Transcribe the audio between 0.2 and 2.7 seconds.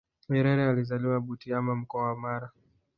nyerere alizaliwa butiama mkoa wa mara